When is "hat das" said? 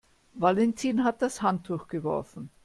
1.03-1.43